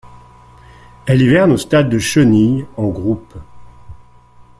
Elle 1.05 1.21
hiverne 1.21 1.51
au 1.51 1.57
stade 1.57 1.87
de 1.87 1.99
chenille, 1.99 2.65
en 2.75 2.87
groupe. 2.87 3.35